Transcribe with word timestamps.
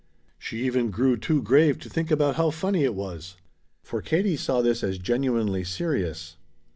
She 0.39 0.63
even 0.65 0.89
grew 0.89 1.15
too 1.15 1.43
grave 1.43 1.77
to 1.81 1.87
think 1.87 2.09
about 2.09 2.33
how 2.35 2.49
funny 2.49 2.83
it 2.83 2.95
was. 2.95 3.35
For 3.83 4.01
Katie 4.01 4.35
saw 4.35 4.63
this 4.63 4.83
as 4.83 4.97
genuinely 4.97 5.63
serious. 5.63 6.37